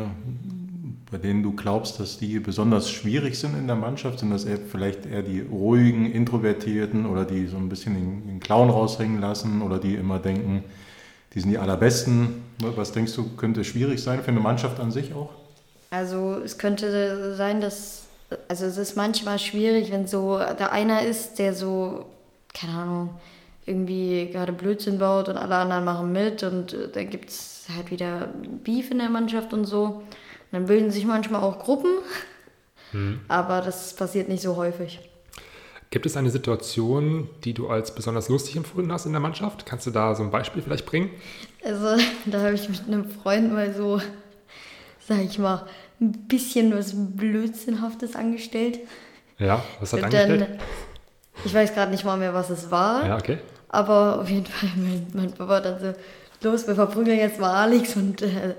[1.12, 4.20] bei denen du glaubst, dass die besonders schwierig sind in der Mannschaft?
[4.20, 8.70] Sind das vielleicht eher die ruhigen, introvertierten oder die so ein bisschen den, den Clown
[8.70, 10.64] raushängen lassen oder die immer denken,
[11.34, 12.42] die sind die allerbesten?
[12.62, 15.32] Was denkst du, könnte schwierig sein für eine Mannschaft an sich auch?
[15.90, 18.04] Also es könnte sein, dass,
[18.48, 22.06] also es ist manchmal schwierig, wenn so da einer ist, der so,
[22.54, 23.10] keine Ahnung,
[23.66, 27.92] irgendwie gerade Blödsinn baut und alle anderen machen mit und äh, dann gibt es halt
[27.92, 28.30] wieder
[28.64, 29.86] Beef in der Mannschaft und so.
[29.86, 30.04] Und
[30.52, 31.92] dann bilden sich manchmal auch Gruppen,
[32.92, 33.22] hm.
[33.28, 35.00] aber das passiert nicht so häufig.
[35.90, 39.66] Gibt es eine Situation, die du als besonders lustig empfunden hast in der Mannschaft?
[39.66, 41.12] Kannst du da so ein Beispiel vielleicht bringen?
[41.64, 44.02] Also, da habe ich mit einem Freund mal so,
[45.08, 45.68] sag ich mal,
[46.02, 48.80] ein bisschen was Blödsinnhaftes angestellt.
[49.38, 50.42] Ja, was hat angestellt?
[50.42, 50.60] Dann,
[51.46, 53.06] ich weiß gerade nicht mal mehr, was es war.
[53.06, 53.38] Ja, okay.
[53.74, 55.94] Aber auf jeden Fall, mein, mein Papa dann so,
[56.48, 58.54] los, wir verprügeln jetzt mal Alex und äh,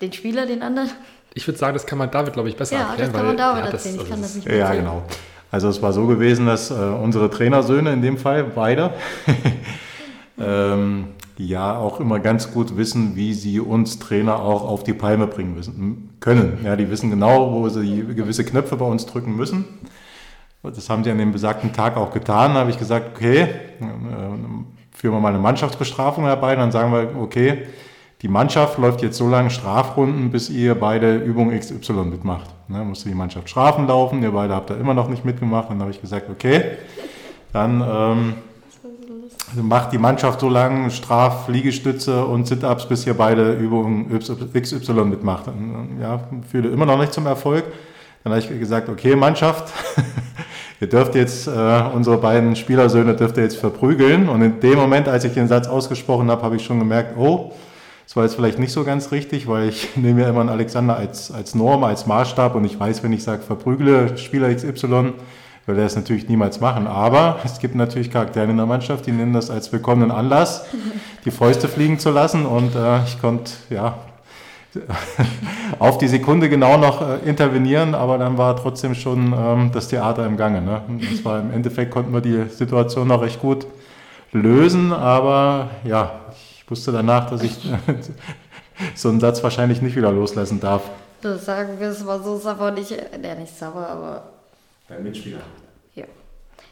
[0.00, 0.90] den Spieler, den anderen.
[1.34, 2.98] Ich würde sagen, das kann man David, glaube ich, besser ja, erklären.
[3.00, 4.00] Ja, das kann man David erzählen.
[4.00, 5.02] ich kann das nicht mehr Ja, genau.
[5.50, 8.94] Also es war so gewesen, dass äh, unsere Trainersöhne in dem Fall, beide,
[10.40, 15.26] ähm, ja auch immer ganz gut wissen, wie sie uns Trainer auch auf die Palme
[15.26, 16.58] bringen müssen, können.
[16.64, 19.66] Ja, die wissen genau, wo sie gewisse Knöpfe bei uns drücken müssen.
[20.70, 22.54] Das haben sie an dem besagten Tag auch getan.
[22.54, 23.48] Da habe ich gesagt, okay, äh,
[24.92, 27.64] führen wir mal eine Mannschaftsbestrafung herbei, dann sagen wir, okay,
[28.22, 32.48] die Mannschaft läuft jetzt so lange Strafrunden, bis ihr beide Übung XY mitmacht.
[32.68, 35.68] Ne, musste die Mannschaft Strafen laufen, ihr beide habt da immer noch nicht mitgemacht.
[35.68, 36.62] Dann habe ich gesagt, okay,
[37.52, 38.34] dann ähm,
[39.62, 45.44] macht die Mannschaft so lange Straf, Liegestütze und Sit-Ups, bis ihr beide Übungen XY mitmacht.
[46.00, 47.64] Ja, fühle immer noch nicht zum Erfolg.
[48.22, 49.70] Dann habe ich gesagt, okay, Mannschaft,
[50.84, 54.28] ihr dürft jetzt, äh, unsere beiden Spielersöhne dürft ihr jetzt verprügeln.
[54.28, 57.52] Und in dem Moment, als ich den Satz ausgesprochen habe, habe ich schon gemerkt, oh,
[58.06, 60.94] Das war jetzt vielleicht nicht so ganz richtig, weil ich nehme ja immer einen Alexander
[60.94, 65.14] als, als Norm, als Maßstab und ich weiß, wenn ich sage, verprügle Spieler XY,
[65.64, 66.86] will er es natürlich niemals machen.
[66.86, 70.66] Aber es gibt natürlich Charaktere in der Mannschaft, die nehmen das als willkommenen Anlass,
[71.24, 73.96] die Fäuste fliegen zu lassen und äh, ich konnte, ja,
[75.78, 80.26] auf die Sekunde genau noch äh, intervenieren, aber dann war trotzdem schon ähm, das Theater
[80.26, 80.60] im Gange.
[80.60, 80.82] Ne?
[81.10, 83.66] Das war im Endeffekt konnten wir die Situation noch recht gut
[84.32, 87.56] lösen, aber ja, ich wusste danach, dass ich
[88.94, 90.82] so einen Satz wahrscheinlich nicht wieder loslassen darf.
[91.20, 94.22] Das sagen wir es mal so sauer nicht, der nicht sauer, aber.
[94.88, 95.40] Dein Mitspieler.
[95.94, 96.04] Ja.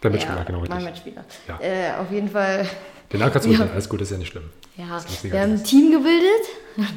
[0.03, 0.59] Der Mitspieler, ja, genau.
[0.61, 0.75] Richtig.
[0.75, 1.25] Mein Mitspieler.
[1.49, 1.59] Ja.
[1.61, 2.67] Äh, auf jeden Fall.
[3.13, 3.67] Den kannst du ja.
[3.73, 4.51] alles gut, ist ja nicht schlimm.
[4.77, 6.89] Ja, wir haben ein Team gebildet,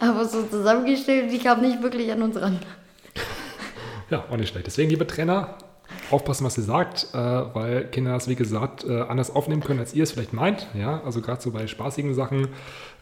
[0.00, 2.58] aber so zusammengestellt, die kam nicht wirklich an uns ran.
[4.10, 4.66] Ja, auch nicht schlecht.
[4.66, 5.58] Deswegen, liebe Trainer,
[6.10, 9.94] aufpassen, was ihr sagt, äh, weil Kinder das, wie gesagt, äh, anders aufnehmen können, als
[9.94, 10.66] ihr es vielleicht meint.
[10.74, 12.48] Ja, also gerade so bei spaßigen Sachen.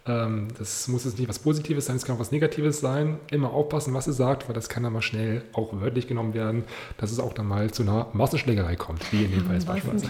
[0.06, 3.18] Ähm, das muss jetzt nicht was Positives sein, es kann auch was Negatives sein.
[3.30, 6.64] Immer aufpassen, was ihr sagt, weil das kann dann mal schnell auch wörtlich genommen werden,
[6.96, 10.06] dass es auch dann mal zu einer Massenschlägerei kommt, wie in dem Fall jetzt beispielsweise.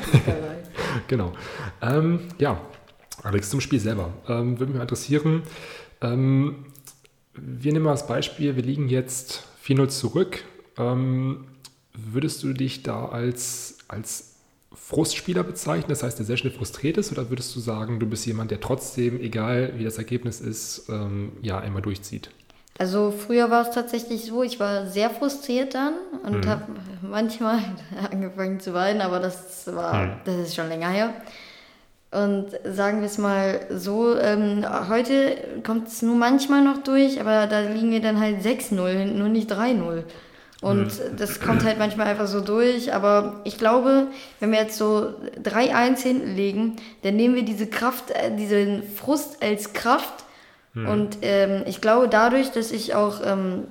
[1.09, 1.33] genau.
[1.83, 2.61] Ähm, ja,
[3.23, 4.11] Alex, zum Spiel selber.
[4.29, 5.43] Ähm, würde mich mal interessieren.
[6.01, 6.67] Ähm,
[7.35, 10.45] wir nehmen mal das Beispiel, wir liegen jetzt 4-0 zurück.
[10.77, 11.45] Ähm,
[12.01, 14.37] Würdest du dich da als, als
[14.73, 18.25] Frustspieler bezeichnen, das heißt, der sehr schnell frustriert ist, oder würdest du sagen, du bist
[18.25, 22.31] jemand, der trotzdem, egal wie das Ergebnis ist, ähm, ja, einmal durchzieht?
[22.79, 26.49] Also früher war es tatsächlich so, ich war sehr frustriert dann und mhm.
[26.49, 26.63] habe
[27.03, 27.59] manchmal
[28.13, 30.13] angefangen zu weinen, aber das war, mhm.
[30.25, 31.15] das ist schon länger her.
[32.11, 37.47] Und sagen wir es mal so, ähm, heute kommt es nur manchmal noch durch, aber
[37.47, 40.05] da liegen wir dann halt 6-0 hinten und nicht 3-0.
[40.61, 41.17] Und mhm.
[41.17, 42.95] das kommt halt manchmal einfach so durch.
[42.95, 44.09] Aber ich glaube,
[44.41, 49.43] wenn wir jetzt so 3-1 hinten legen, dann nehmen wir diese Kraft, äh, diesen Frust
[49.43, 50.25] als Kraft.
[50.73, 50.89] Mhm.
[50.89, 53.65] Und ähm, ich glaube, dadurch, dass ich auch ähm,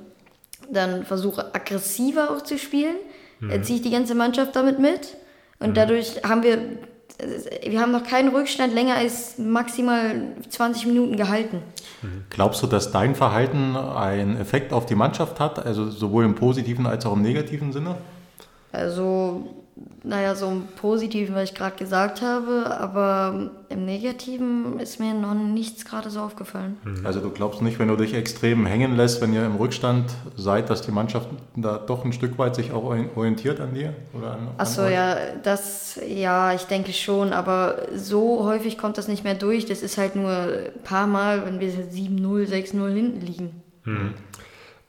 [0.70, 2.96] dann versuche, aggressiver auch zu spielen,
[3.40, 3.64] mhm.
[3.64, 5.18] ziehe ich die ganze Mannschaft damit mit.
[5.60, 5.74] Und mhm.
[5.74, 6.60] dadurch haben wir
[7.20, 11.62] wir haben noch keinen Rückstand länger als maximal 20 Minuten gehalten.
[12.30, 16.86] Glaubst du, dass dein Verhalten einen Effekt auf die Mannschaft hat, also sowohl im positiven
[16.86, 17.96] als auch im negativen Sinne?
[18.72, 19.48] Also
[20.04, 25.34] naja, so im Positiven, was ich gerade gesagt habe, aber im Negativen ist mir noch
[25.34, 26.78] nichts gerade so aufgefallen.
[26.84, 27.06] Mhm.
[27.06, 30.70] Also du glaubst nicht, wenn du dich extrem hängen lässt, wenn ihr im Rückstand seid,
[30.70, 32.84] dass die Mannschaft da doch ein Stück weit sich auch
[33.16, 33.94] orientiert an dir?
[34.14, 39.24] Oder an, Achso, ja, das, ja, ich denke schon, aber so häufig kommt das nicht
[39.24, 39.66] mehr durch.
[39.66, 43.62] Das ist halt nur ein paar Mal, wenn wir 7-0, 6-0 hinten liegen.
[43.84, 44.14] Mhm.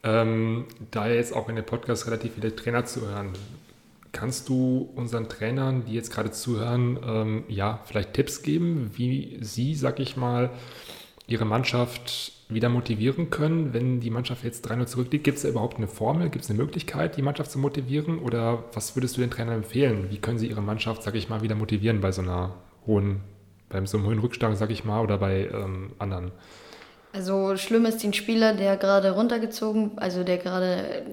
[0.01, 3.33] Ähm, da jetzt auch in dem Podcast relativ viele Trainer zu hören,
[4.11, 9.75] Kannst du unseren Trainern, die jetzt gerade zuhören, ähm, ja, vielleicht Tipps geben, wie sie,
[9.75, 10.49] sag ich mal,
[11.27, 15.23] ihre Mannschaft wieder motivieren können, wenn die Mannschaft jetzt 3-0 zurückliegt?
[15.23, 16.29] Gibt es da überhaupt eine Formel?
[16.29, 18.17] Gibt es eine Möglichkeit, die Mannschaft zu motivieren?
[18.17, 20.07] Oder was würdest du den Trainern empfehlen?
[20.09, 22.55] Wie können sie ihre Mannschaft, sag ich mal, wieder motivieren bei so einer
[22.87, 23.21] hohen,
[23.69, 26.31] beim so einem hohen Rückstand, sag ich mal, oder bei ähm, anderen?
[27.13, 31.03] Also schlimm ist den Spieler, der gerade runtergezogen, also der gerade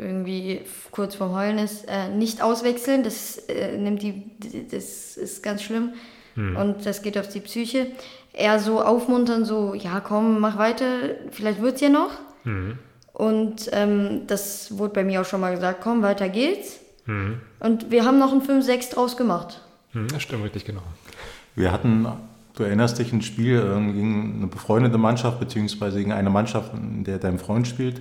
[0.00, 3.02] irgendwie kurz vorm Heulen ist, äh, nicht auswechseln.
[3.02, 4.22] Das äh, nimmt die,
[4.70, 5.90] das ist ganz schlimm
[6.34, 6.56] hm.
[6.56, 7.86] und das geht auf die Psyche.
[8.32, 10.86] Eher so aufmuntern, so ja komm, mach weiter,
[11.30, 12.10] vielleicht wird's ja noch.
[12.44, 12.78] Hm.
[13.12, 16.80] Und ähm, das wurde bei mir auch schon mal gesagt, komm, weiter geht's.
[17.04, 17.40] Hm.
[17.58, 19.60] Und wir haben noch ein 5-6 draus gemacht.
[19.92, 20.82] Hm, das stimmt richtig, genau.
[21.54, 22.06] Wir hatten,
[22.54, 27.04] du erinnerst dich, ein Spiel äh, gegen eine befreundete Mannschaft, beziehungsweise gegen eine Mannschaft, in
[27.04, 28.00] der dein Freund spielt.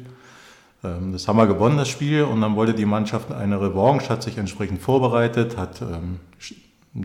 [0.83, 4.23] Ähm, das haben wir gewonnen, das Spiel, und dann wollte die Mannschaft eine Revanche, hat
[4.23, 6.19] sich entsprechend vorbereitet, hat, ähm,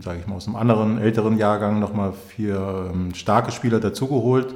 [0.01, 4.55] sage ich mal, aus einem anderen, älteren Jahrgang nochmal vier ähm, starke Spieler dazugeholt.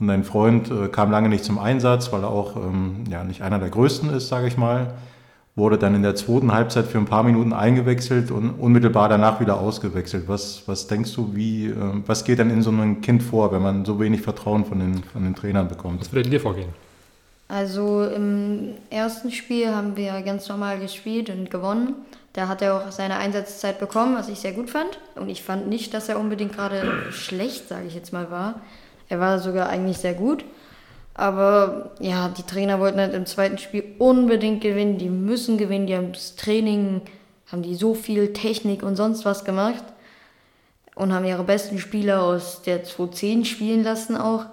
[0.00, 3.42] Und ein Freund äh, kam lange nicht zum Einsatz, weil er auch ähm, ja, nicht
[3.42, 4.94] einer der größten ist, sage ich mal.
[5.56, 9.58] Wurde dann in der zweiten Halbzeit für ein paar Minuten eingewechselt und unmittelbar danach wieder
[9.58, 10.28] ausgewechselt.
[10.28, 11.74] Was, was denkst du, wie, äh,
[12.06, 15.02] was geht denn in so einem Kind vor, wenn man so wenig Vertrauen von den,
[15.02, 16.00] von den Trainern bekommt?
[16.00, 16.68] Was würde in dir vorgehen?
[17.48, 21.94] Also im ersten Spiel haben wir ganz normal gespielt und gewonnen.
[22.34, 24.98] Da hat er auch seine Einsatzzeit bekommen, was ich sehr gut fand.
[25.16, 28.60] Und ich fand nicht, dass er unbedingt gerade schlecht, sage ich jetzt mal, war.
[29.08, 30.44] Er war sogar eigentlich sehr gut.
[31.14, 34.98] Aber ja, die Trainer wollten halt im zweiten Spiel unbedingt gewinnen.
[34.98, 35.86] Die müssen gewinnen.
[35.86, 37.00] Die haben das Training,
[37.50, 39.82] haben die so viel Technik und sonst was gemacht.
[40.94, 44.46] Und haben ihre besten Spieler aus der 210 spielen lassen auch.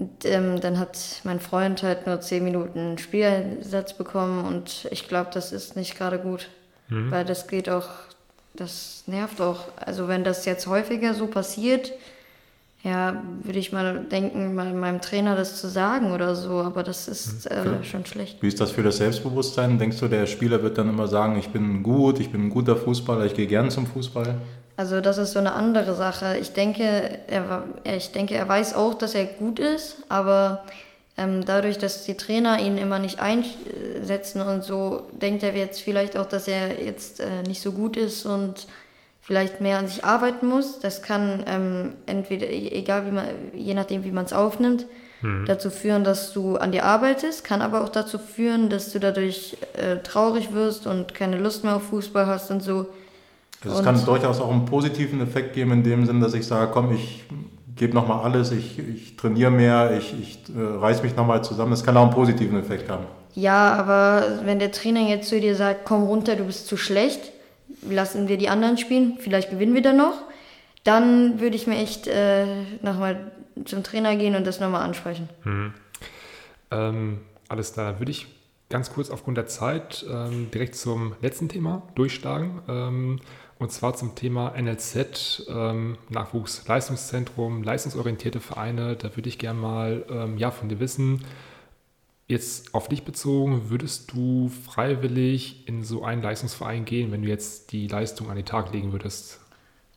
[0.00, 5.30] Und, ähm, dann hat mein Freund halt nur zehn Minuten Spieleinsatz bekommen und ich glaube,
[5.34, 6.48] das ist nicht gerade gut,
[6.88, 7.10] mhm.
[7.10, 7.88] weil das geht auch,
[8.54, 9.64] das nervt auch.
[9.76, 11.92] Also wenn das jetzt häufiger so passiert,
[12.82, 17.08] Ja, würde ich mal denken, mal meinem Trainer das zu sagen oder so, aber das
[17.08, 18.40] ist äh, schon schlecht.
[18.40, 19.78] Wie ist das für das Selbstbewusstsein?
[19.78, 22.76] Denkst du, der Spieler wird dann immer sagen, ich bin gut, ich bin ein guter
[22.76, 24.36] Fußballer, ich gehe gern zum Fußball?
[24.80, 26.38] Also das ist so eine andere Sache.
[26.40, 30.64] Ich denke, er, ich denke, er weiß auch, dass er gut ist, aber
[31.18, 36.16] ähm, dadurch, dass die Trainer ihn immer nicht einsetzen und so, denkt er jetzt vielleicht
[36.16, 38.68] auch, dass er jetzt äh, nicht so gut ist und
[39.20, 40.78] vielleicht mehr an sich arbeiten muss.
[40.80, 44.86] Das kann ähm, entweder, e-, egal wie man, je nachdem wie man es aufnimmt,
[45.20, 45.44] mhm.
[45.44, 49.58] dazu führen, dass du an dir arbeitest, kann aber auch dazu führen, dass du dadurch
[49.74, 52.86] äh, traurig wirst und keine Lust mehr auf Fußball hast und so.
[53.62, 56.70] Also es kann durchaus auch einen positiven Effekt geben, in dem Sinn, dass ich sage,
[56.72, 57.24] komm, ich
[57.76, 61.70] gebe nochmal alles, ich, ich trainiere mehr, ich, ich äh, reiß mich nochmal zusammen.
[61.70, 63.04] Das kann auch einen positiven Effekt haben.
[63.34, 67.32] Ja, aber wenn der Trainer jetzt zu dir sagt, komm runter, du bist zu schlecht,
[67.88, 70.14] lassen wir die anderen spielen, vielleicht gewinnen wir dann noch,
[70.84, 72.46] dann würde ich mir echt äh,
[72.82, 73.32] nochmal
[73.64, 75.28] zum Trainer gehen und das nochmal ansprechen.
[75.44, 75.74] Mhm.
[76.70, 78.26] Ähm, alles klar, würde ich
[78.68, 82.62] ganz kurz aufgrund der Zeit ähm, direkt zum letzten Thema durchschlagen.
[82.68, 83.20] Ähm,
[83.60, 88.96] und zwar zum Thema NLZ, ähm, Nachwuchsleistungszentrum, leistungsorientierte Vereine.
[88.96, 91.22] Da würde ich gerne mal ähm, ja, von dir wissen,
[92.26, 97.72] jetzt auf dich bezogen, würdest du freiwillig in so einen Leistungsverein gehen, wenn du jetzt
[97.72, 99.40] die Leistung an den Tag legen würdest?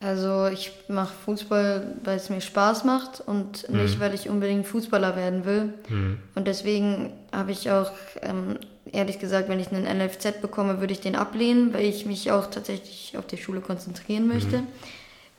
[0.01, 3.83] Also ich mache Fußball, weil es mir Spaß macht und mhm.
[3.83, 5.73] nicht, weil ich unbedingt Fußballer werden will.
[5.87, 6.19] Mhm.
[6.35, 8.57] Und deswegen habe ich auch, ähm,
[8.93, 12.47] ehrlich gesagt, wenn ich einen NFZ bekomme, würde ich den ablehnen, weil ich mich auch
[12.47, 14.59] tatsächlich auf die Schule konzentrieren möchte.
[14.59, 14.67] Mhm.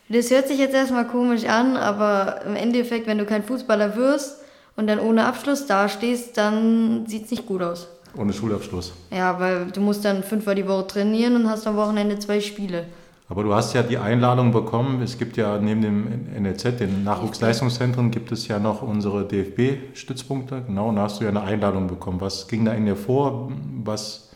[0.09, 4.37] Das hört sich jetzt erstmal komisch an, aber im Endeffekt, wenn du kein Fußballer wirst
[4.77, 7.89] und dann ohne Abschluss dastehst, dann sieht es nicht gut aus.
[8.17, 8.93] Ohne Schulabschluss.
[9.11, 12.87] Ja, weil du musst dann fünfmal die Woche trainieren und hast am Wochenende zwei Spiele.
[13.29, 15.01] Aber du hast ja die Einladung bekommen.
[15.03, 20.63] Es gibt ja neben dem NLZ, den Nachwuchsleistungszentren, gibt es ja noch unsere DFB-Stützpunkte.
[20.67, 22.21] Genau, und da hast du ja eine Einladung bekommen.
[22.21, 23.51] Was ging da in dir vor?
[23.83, 24.31] Was,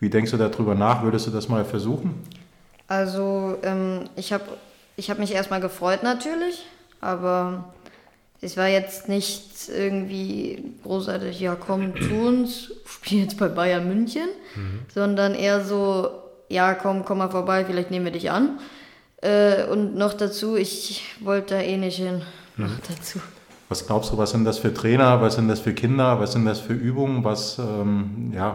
[0.00, 1.04] wie denkst du darüber nach?
[1.04, 2.14] Würdest du das mal versuchen?
[2.88, 4.44] Also, ähm, ich habe
[4.96, 6.66] ich hab mich erstmal gefreut natürlich,
[7.00, 7.72] aber
[8.40, 14.28] es war jetzt nicht irgendwie großartig, ja komm zu uns, spiel jetzt bei Bayern München,
[14.56, 14.80] mhm.
[14.92, 16.21] sondern eher so,
[16.52, 18.58] ja, komm, komm mal vorbei, vielleicht nehmen wir dich an.
[19.22, 22.22] Äh, und noch dazu, ich wollte da eh nicht hin.
[22.56, 22.78] Noch mhm.
[22.88, 23.20] dazu.
[23.68, 26.44] Was glaubst du, was sind das für Trainer, was sind das für Kinder, was sind
[26.44, 28.54] das für Übungen, was, ähm, ja,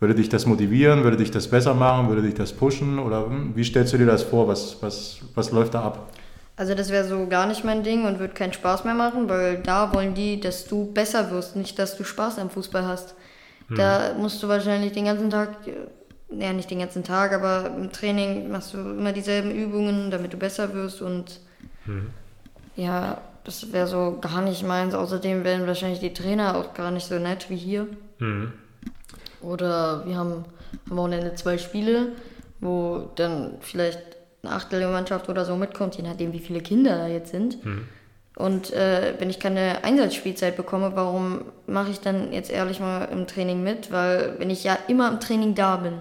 [0.00, 3.52] würde dich das motivieren, würde dich das besser machen, würde dich das pushen oder hm,
[3.54, 6.10] wie stellst du dir das vor, was, was, was läuft da ab?
[6.56, 9.58] Also das wäre so gar nicht mein Ding und würde keinen Spaß mehr machen, weil
[9.58, 13.14] da wollen die, dass du besser wirst, nicht, dass du Spaß am Fußball hast.
[13.68, 13.76] Hm.
[13.76, 15.50] Da musst du wahrscheinlich den ganzen Tag
[16.30, 20.36] ja nicht den ganzen Tag, aber im Training machst du immer dieselben Übungen, damit du
[20.36, 21.40] besser wirst und
[21.86, 22.10] mhm.
[22.76, 24.94] ja, das wäre so gar nicht meins.
[24.94, 27.86] Außerdem wären wahrscheinlich die Trainer auch gar nicht so nett wie hier.
[28.18, 28.52] Mhm.
[29.40, 30.44] Oder wir haben
[30.88, 32.08] am Wochenende zwei Spiele,
[32.60, 33.98] wo dann vielleicht
[34.42, 37.64] eine Achtelmannschaft oder so mitkommt, je nachdem, wie viele Kinder da jetzt sind.
[37.64, 37.88] Mhm.
[38.36, 43.26] Und äh, wenn ich keine Einsatzspielzeit bekomme, warum mache ich dann jetzt ehrlich mal im
[43.26, 43.92] Training mit?
[43.92, 45.94] Weil wenn ich ja immer im Training da bin,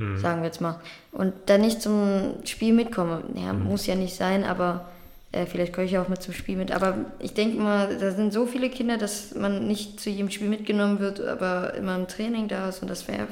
[0.00, 0.18] mhm.
[0.18, 0.80] sagen wir jetzt mal.
[1.12, 3.22] Und dann nicht zum Spiel mitkomme.
[3.36, 3.64] Ja, mhm.
[3.64, 4.88] muss ja nicht sein, aber
[5.32, 6.72] äh, vielleicht komme ich auch mit zum Spiel mit.
[6.72, 10.48] Aber ich denke mal, da sind so viele Kinder, dass man nicht zu jedem Spiel
[10.48, 13.28] mitgenommen wird, aber immer im Training da ist und das wäre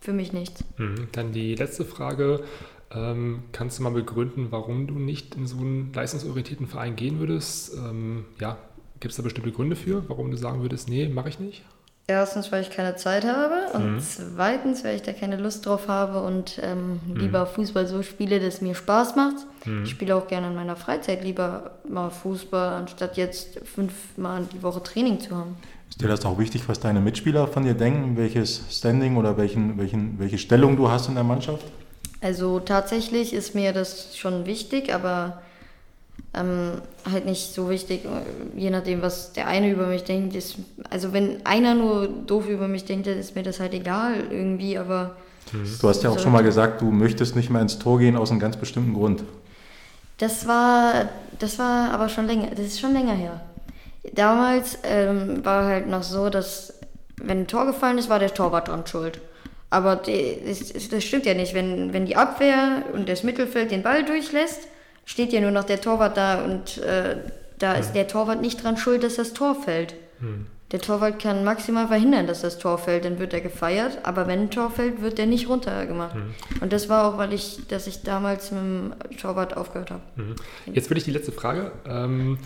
[0.00, 0.64] für mich nichts.
[0.78, 1.08] Mhm.
[1.12, 2.42] Dann die letzte Frage.
[2.92, 7.74] Ähm, kannst du mal begründen, warum du nicht in so einen leistungsorientierten Verein gehen würdest?
[7.74, 8.58] Ähm, ja,
[9.00, 11.64] gibt es da bestimmte Gründe für, warum du sagen würdest, nee, mache ich nicht?
[12.08, 14.00] Erstens, weil ich keine Zeit habe und mhm.
[14.00, 17.16] zweitens, weil ich da keine Lust drauf habe und ähm, mhm.
[17.16, 19.34] lieber Fußball so spiele, dass es mir Spaß macht.
[19.64, 19.82] Mhm.
[19.82, 24.84] Ich spiele auch gerne in meiner Freizeit lieber mal Fußball, anstatt jetzt fünfmal die Woche
[24.84, 25.56] Training zu haben.
[25.90, 29.76] Ist dir das auch wichtig, was deine Mitspieler von dir denken, welches Standing oder welchen,
[29.76, 31.64] welchen, welche Stellung du hast in der Mannschaft?
[32.20, 35.42] Also tatsächlich ist mir das schon wichtig, aber
[36.36, 36.72] ähm,
[37.10, 40.36] halt nicht so wichtig, äh, je nachdem, was der eine über mich denkt.
[40.36, 40.56] Ist,
[40.90, 44.78] also wenn einer nur doof über mich denkt, dann ist mir das halt egal irgendwie,
[44.78, 45.16] aber...
[45.52, 45.78] Mhm.
[45.80, 48.30] Du hast ja auch schon mal gesagt, du möchtest nicht mehr ins Tor gehen aus
[48.30, 49.24] einem ganz bestimmten Grund.
[50.18, 53.40] Das war, das war aber schon länger, das ist schon länger her.
[54.14, 56.74] Damals ähm, war halt noch so, dass
[57.20, 59.20] wenn ein Tor gefallen ist, war der Torwart dran schuld.
[59.68, 61.54] Aber die, das, das, stimmt ja nicht.
[61.54, 64.68] Wenn, wenn die Abwehr und das Mittelfeld den Ball durchlässt,
[65.06, 67.16] steht ja nur noch der Torwart da und äh,
[67.58, 69.94] da ist der Torwart nicht dran schuld, dass das Tor fällt.
[70.20, 70.46] Hm.
[70.72, 74.40] Der Torwart kann maximal verhindern, dass das Tor fällt, dann wird er gefeiert, aber wenn
[74.40, 76.16] ein Tor fällt, wird er nicht runtergemacht.
[76.16, 76.34] Hm.
[76.60, 80.02] Und das war auch, weil ich, dass ich damals mit dem Torwart aufgehört habe.
[80.16, 80.34] Hm.
[80.74, 81.72] Jetzt würde ich die letzte Frage.
[81.88, 82.38] Ähm,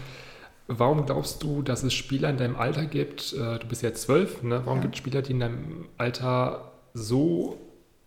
[0.73, 4.45] Warum glaubst du, dass es Spieler in deinem Alter gibt, äh, du bist ja zwölf,
[4.45, 4.63] ne?
[4.65, 4.83] warum ja.
[4.83, 7.59] gibt es Spieler, die in deinem Alter so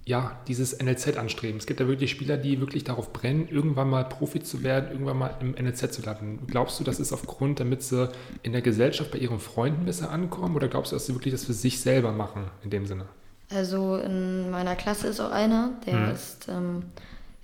[0.06, 1.58] ja, dieses NLZ anstreben.
[1.58, 5.18] Es gibt ja wirklich Spieler, die wirklich darauf brennen, irgendwann mal Profi zu werden, irgendwann
[5.18, 6.46] mal im NLZ zu landen.
[6.48, 8.12] Glaubst du, das ist aufgrund, damit sie
[8.42, 11.46] in der Gesellschaft bei ihren Freunden besser ankommen oder glaubst du, dass sie wirklich das
[11.46, 13.06] für sich selber machen in dem Sinne?
[13.50, 16.12] Also in meiner Klasse ist auch einer, der hm.
[16.14, 16.84] ist, ähm,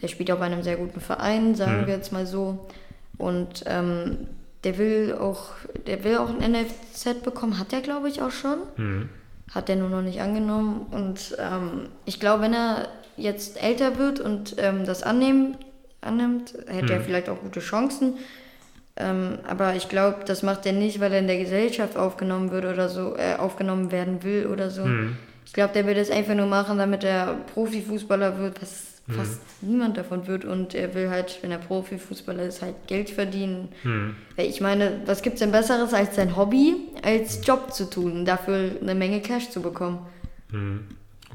[0.01, 1.87] der spielt auch bei einem sehr guten Verein, sagen hm.
[1.87, 2.67] wir jetzt mal so.
[3.17, 4.27] Und ähm,
[4.65, 5.51] der will auch,
[5.87, 8.57] der will auch ein NLZ bekommen, hat er glaube ich auch schon.
[8.75, 9.09] Hm
[9.53, 10.85] hat er nur noch nicht angenommen.
[10.91, 15.57] Und ähm, ich glaube, wenn er jetzt älter wird und ähm, das annehmen,
[16.01, 16.91] annimmt, hätte mhm.
[16.91, 18.17] er vielleicht auch gute Chancen.
[18.95, 22.65] Ähm, aber ich glaube, das macht er nicht, weil er in der Gesellschaft aufgenommen wird
[22.65, 24.85] oder so, äh, aufgenommen werden will oder so.
[24.85, 25.17] Mhm.
[25.45, 29.13] Ich glaube, der will das einfach nur machen, damit er Profifußballer wird, was mhm.
[29.13, 30.45] fast niemand davon wird.
[30.45, 33.69] Und er will halt, wenn er Profifußballer ist, halt Geld verdienen.
[33.83, 34.15] Mhm.
[34.37, 38.71] Ich meine, was gibt es denn Besseres als sein Hobby, als Job zu tun, dafür
[38.81, 39.99] eine Menge Cash zu bekommen?
[40.51, 40.85] Mhm.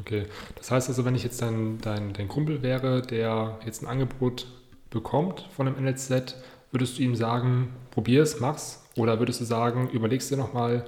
[0.01, 0.25] Okay,
[0.57, 4.47] das heißt also, wenn ich jetzt dein, dein, dein Kumpel wäre, der jetzt ein Angebot
[4.91, 6.35] bekommt von einem NLZ,
[6.73, 8.85] würdest du ihm sagen, probier's, mach's?
[8.97, 10.85] Oder würdest du sagen, überlegst dir nochmal,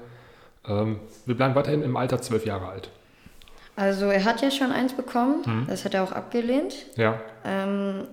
[0.66, 2.90] ähm, wir bleiben weiterhin im Alter zwölf Jahre alt?
[3.76, 5.66] Also er hat ja schon eins bekommen, mhm.
[5.68, 6.74] das hat er auch abgelehnt.
[6.96, 7.20] Ja.
[7.44, 8.06] Ähm,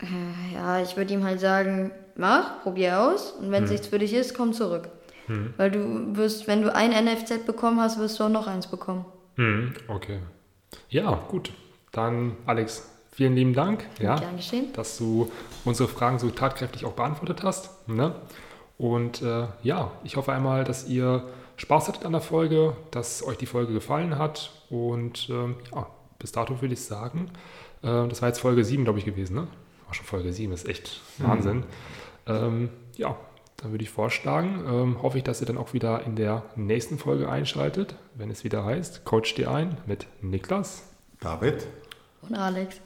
[0.00, 3.74] äh, ja, ich würde ihm halt sagen, mach, probier aus und wenn es mhm.
[3.74, 4.90] nichts für dich ist, komm zurück.
[5.28, 5.54] Mhm.
[5.56, 9.06] Weil du wirst, wenn du ein NFZ bekommen hast, wirst du auch noch eins bekommen.
[9.36, 9.72] Mhm.
[9.88, 10.18] Okay.
[10.90, 11.50] Ja, gut.
[11.92, 14.20] Dann, Alex, vielen lieben Dank, ja,
[14.74, 15.30] dass du
[15.64, 17.88] unsere Fragen so tatkräftig auch beantwortet hast.
[17.88, 18.14] Ne?
[18.76, 21.24] Und äh, ja, ich hoffe einmal, dass ihr
[21.56, 24.50] Spaß hattet an der Folge, dass euch die Folge gefallen hat.
[24.70, 25.86] Und ähm, ja,
[26.18, 27.30] bis dato würde ich sagen,
[27.82, 29.36] äh, das war jetzt Folge 7, glaube ich, gewesen.
[29.36, 29.48] Ne?
[29.86, 31.24] War schon Folge 7, ist echt mhm.
[31.28, 31.62] Wahnsinn.
[32.26, 33.16] Ähm, ja,
[33.56, 36.98] dann würde ich vorschlagen, ähm, hoffe ich, dass ihr dann auch wieder in der nächsten
[36.98, 40.88] Folge einschaltet, wenn es wieder heißt, Coach dir ein mit Niklas,
[41.20, 41.66] David
[42.22, 42.80] und Alex.